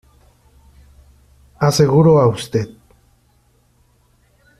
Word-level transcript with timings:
Aseguro 1.69 2.11
a 2.23 2.25
Ud. 2.33 2.53